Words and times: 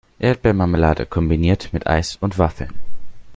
Erdbeermarmelade 0.17 1.05
kombiniert 1.05 1.73
mit 1.73 1.85
Eis 1.85 2.15
und 2.15 2.39
Waffeln. 2.39 2.73